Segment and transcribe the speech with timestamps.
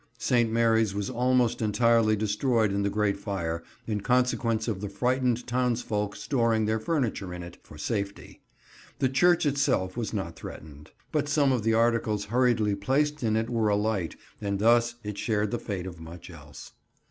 [0.17, 0.49] St.
[0.51, 6.15] Mary's was almost entirely destroyed in the great fire, in consequence of the frightened townsfolk
[6.15, 8.41] storing their furniture in it, for safety.
[8.97, 13.47] The church itself was not threatened, but some of the articles hurriedly placed in it
[13.47, 16.71] were alight, and thus it shared the fate of much else.